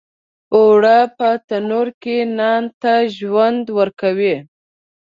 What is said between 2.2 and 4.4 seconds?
نان ته ژوند ورکوي